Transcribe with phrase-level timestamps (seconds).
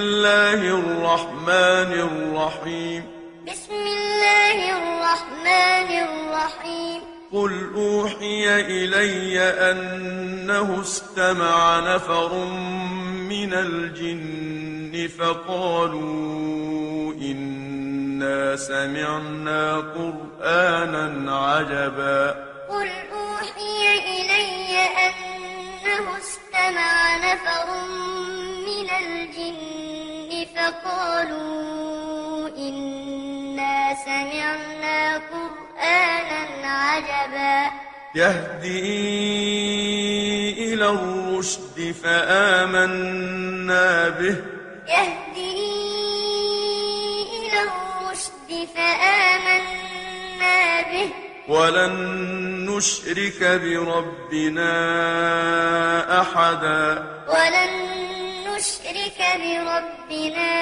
[0.00, 3.02] الله الرحمن الرحيم.
[3.48, 7.00] بسم الله الرحمن الرحيم.
[7.32, 12.44] قل أوحي إلي أنه استمع نفر
[13.32, 22.30] من الجن فقالوا إنا سمعنا قرآنا عجبا.
[22.68, 24.76] قل أوحي إلي
[25.06, 27.66] أنه استمع نفر
[28.68, 29.75] من الجن
[30.84, 37.70] فقالوا إنا سمعنا قرآنا عجبا
[38.14, 39.14] يهدي
[40.74, 44.36] إلى الرشد فآمنا به.
[44.88, 45.56] يهدي
[47.36, 51.10] إلى الرشد فآمنا به.
[51.48, 51.94] ولن
[52.70, 54.72] نشرك بربنا
[56.20, 57.06] أحدا.
[57.28, 57.85] ولن
[58.56, 60.52] نشرك بربنا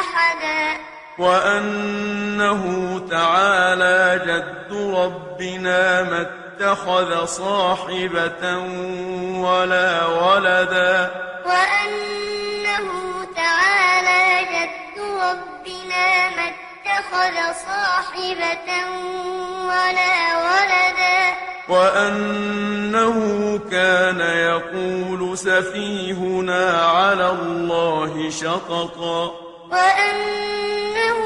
[0.00, 0.80] أحدا.
[1.18, 2.62] وأنه
[3.10, 8.58] تعالى جد ربنا ما اتخذ صاحبة
[9.46, 11.10] ولا ولدا.
[11.46, 12.88] وأنه
[13.36, 18.68] تعالى جد ربنا ما اتخذ صاحبة
[19.68, 20.16] ولا
[20.46, 21.36] ولدا.
[21.68, 23.16] وأنه
[23.70, 29.34] كان يقول سفيهنا على الله شططا.
[29.72, 31.18] وأنه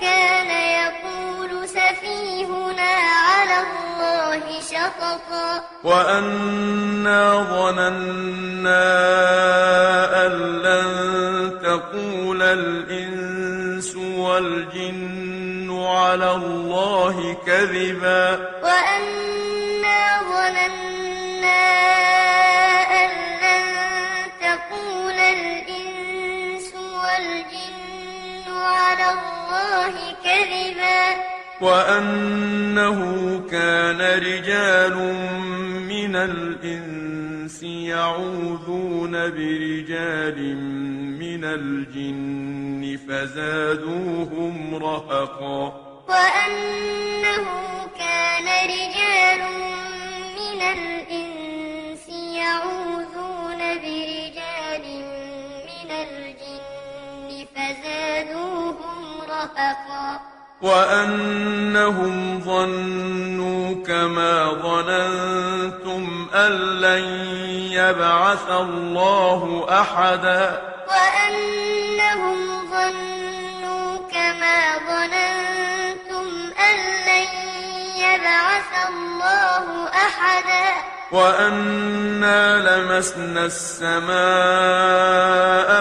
[0.00, 2.92] كان يقول سفيهنا
[3.28, 5.64] على الله شططا.
[5.84, 8.86] وأنا ظننا
[10.26, 10.88] أن لن
[11.62, 18.48] تقول الإنس والجن على الله كذبا.
[18.62, 19.23] وأنا
[29.74, 31.02] الله كذبا.
[31.60, 32.98] وأنه
[33.50, 34.96] كان رجال
[35.88, 40.56] من الإنس يعوذون برجال
[41.18, 45.62] من الجن فزادوهم رهقا.
[46.08, 47.44] وأنه
[47.98, 49.40] كان رجال
[50.38, 53.13] من الإنس يعوذون
[60.62, 67.04] وأنهم ظنوا كما ظننتم أن لن
[67.72, 70.62] يبعث الله أحدا.
[70.88, 72.38] وأنهم
[72.70, 76.26] ظنوا كما ظننتم
[76.68, 76.76] أن
[77.08, 77.28] لن
[77.96, 80.68] يبعث الله أحدا.
[81.12, 85.24] وأنا لمسنا السماء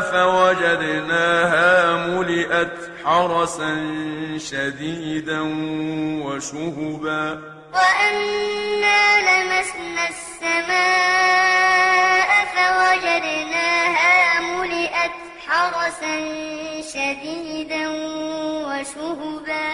[0.00, 2.51] فوجدناها ملئت
[3.12, 3.72] حرسا
[4.38, 5.40] شديدا
[6.24, 7.24] وشهبا.
[7.74, 11.50] وأنا لمسنا السماء
[12.54, 16.14] فوجدناها ملئت حرسا
[16.94, 17.84] شديدا
[18.66, 19.68] وشهبا.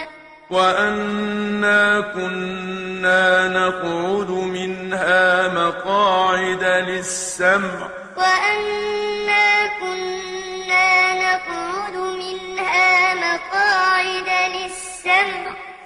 [0.49, 7.89] وأنا كنا نقعد منها مقاعد للسمع.
[8.17, 9.08] وأنا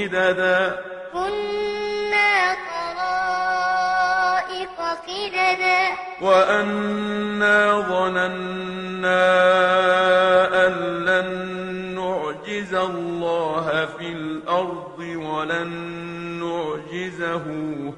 [0.00, 0.80] قددا.
[1.12, 3.88] كنا طرائق
[5.08, 5.80] قددا.
[6.22, 9.26] وأنا ظننا
[10.66, 10.72] أن
[11.04, 11.28] لن
[11.94, 15.70] نعجز الله في الأرض ولن
[16.40, 17.44] نعجزه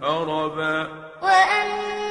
[0.03, 0.89] هربا.
[1.23, 2.02] وأنا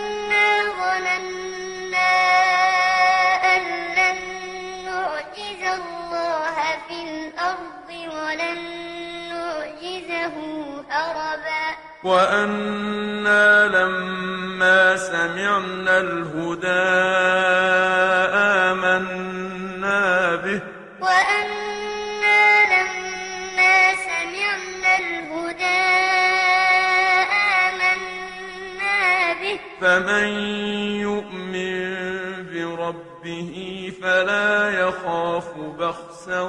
[12.03, 16.67] وأنا لما سمعنا الهدى
[18.67, 20.61] آمنا به.
[21.01, 22.43] وأنا
[22.73, 25.81] لما سمعنا الهدى
[27.63, 28.99] آمنا
[29.41, 29.59] به.
[29.81, 30.27] فمن
[31.07, 31.81] يؤمن
[32.53, 33.53] بربه
[34.01, 35.47] فلا يخاف
[35.79, 36.41] بخسا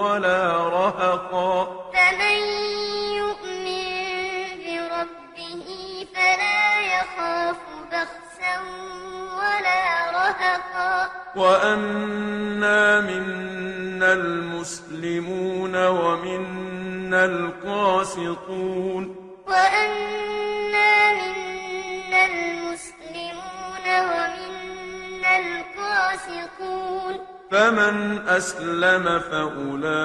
[0.00, 1.54] ولا رهقا.
[1.94, 2.71] فمن
[11.36, 19.16] وأنا منا المسلمون ومنا القاسطون.
[19.46, 27.14] وأنا منا المسلمون ومنا القاسطون.
[27.50, 30.02] فمن أسلم فأولئك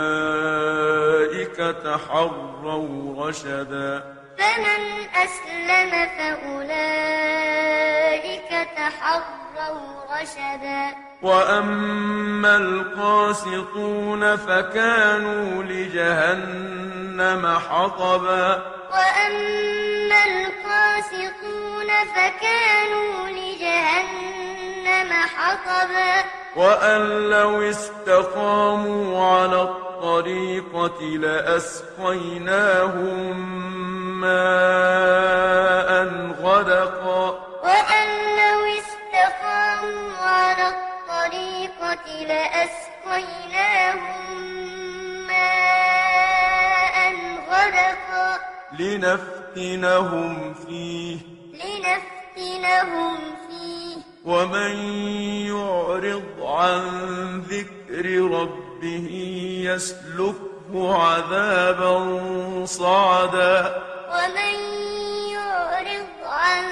[1.84, 4.04] تحروا رشدا.
[4.38, 4.82] فمن
[5.16, 7.12] أسلم فأولئك
[8.78, 9.47] تحروا
[10.22, 10.96] رشدا.
[11.22, 18.62] وأما القاسطون فكانوا لجهنم حطبا.
[18.92, 26.24] وأما القاسطون فكانوا لجهنم حطبا.
[26.56, 32.48] وأن لو استقاموا على الطريقة لأسقيناهم
[34.22, 36.08] ماء
[36.42, 37.47] غدقا.
[48.80, 51.18] لنفتنهم فيه.
[51.54, 53.18] لنفتنهم
[53.50, 53.98] فيه.
[54.26, 54.76] ومن
[55.48, 56.82] يعرض عن
[57.42, 59.10] ذكر ربه
[59.64, 62.26] يسلكه عذابا
[62.66, 63.84] صعدا.
[64.10, 64.60] ومن
[65.32, 66.64] يعرض عن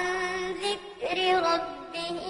[0.52, 2.20] ذكر ربه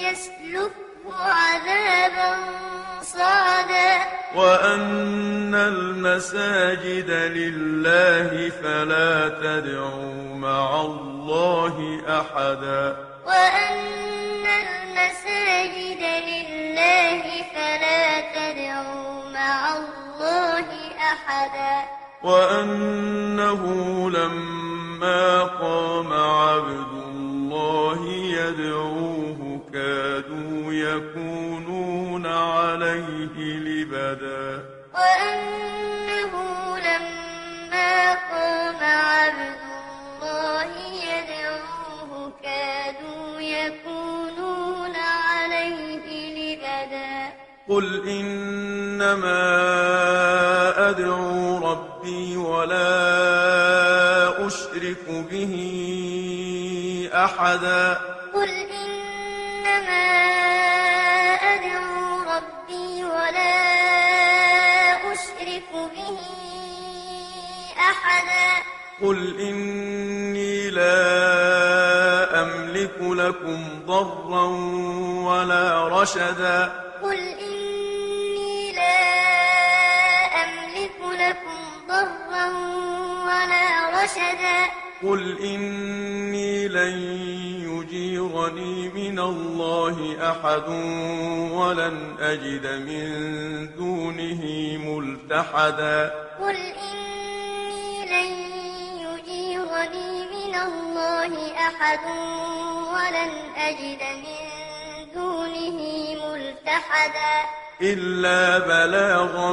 [0.00, 2.69] يسلكه عذابا
[3.18, 3.92] صعدا
[4.36, 12.96] وأن المساجد لله فلا تدعوا مع الله أحدا.
[13.26, 17.22] وأن المساجد لله
[17.54, 20.68] فلا تدعوا مع الله
[21.12, 21.74] أحدا.
[22.22, 23.62] وأنه
[24.10, 31.79] لما قام عبد الله يدعوه كادوا يكونون
[32.26, 34.64] عليه لبدا.
[34.94, 36.32] وأنه
[36.78, 39.60] لما قام عبد
[40.22, 40.70] الله
[41.10, 47.32] يدعوه كادوا يكونون عليه لبدا.
[47.68, 49.40] قل إنما
[50.90, 52.86] أدعو ربي ولا
[54.46, 55.54] أشرك به
[57.14, 58.09] أحدا.
[69.02, 74.44] قل إني لا أملك لكم ضرا
[75.24, 76.72] ولا رشدا.
[77.02, 79.00] قل إني لا
[80.42, 82.46] أملك لكم ضرا
[83.26, 83.66] ولا
[84.02, 84.58] رشدا.
[85.02, 86.96] قل إني لن
[87.70, 89.96] يجيرني من الله
[90.30, 90.68] أحد
[91.52, 93.06] ولن أجد من
[93.76, 94.42] دونه
[94.86, 96.12] ملتحدا.
[96.40, 96.99] قل إني
[100.50, 102.04] من الله أحد
[102.94, 104.42] ولن أجد من
[105.14, 105.78] دونه
[106.26, 107.34] ملتحدا.
[107.82, 109.52] إلا بلاغا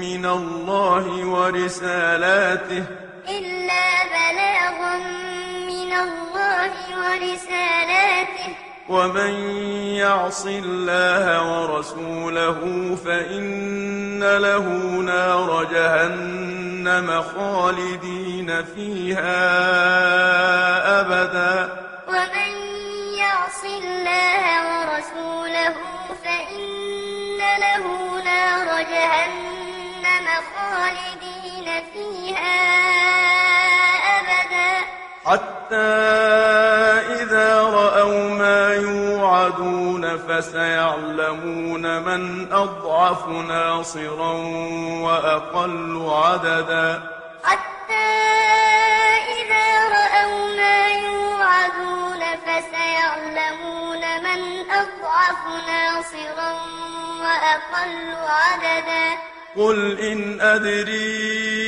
[0.00, 2.84] من الله ورسالاته.
[3.28, 4.96] إلا بلاغا
[5.66, 8.52] من الله ورسالاته.
[8.88, 9.32] ومن
[9.96, 12.60] يعص الله ورسوله
[13.04, 14.66] فإن له
[15.02, 16.67] نار جهنم.
[17.36, 19.40] خالدين فيها
[21.00, 21.52] أبدا.
[22.08, 22.52] ومن
[23.18, 25.74] يعص الله ورسوله
[26.24, 27.84] فإن له
[28.24, 32.60] نار جهنم خالدين فيها
[34.18, 34.72] أبدا.
[35.24, 35.92] حتى
[37.22, 38.74] إذا رأوا ما
[39.48, 44.32] يوعدون فسيعلمون من أضعف ناصرا
[45.02, 47.02] وأقل عددا.
[47.44, 48.08] حتى
[49.38, 54.40] إذا رأوا ما يوعدون فسيعلمون من
[54.70, 56.52] أضعف ناصرا
[57.20, 59.18] وأقل عددا.
[59.56, 61.67] قل إن أدري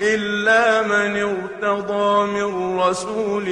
[0.00, 3.46] إلا من ارتضى من رسول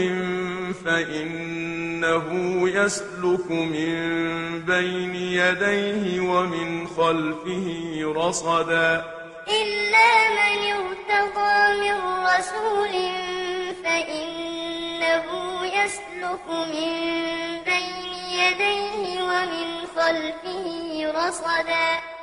[0.85, 2.29] فإنه
[2.69, 3.95] يسلك من
[4.67, 7.67] بين يديه ومن خلفه
[8.17, 9.05] رصدا.
[9.49, 11.97] إلا من ارتضى من
[12.27, 12.95] رسول
[13.85, 15.27] فإنه
[15.65, 16.93] يسلك من
[17.65, 20.67] بين يديه ومن خلفه
[21.17, 22.14] رصدا.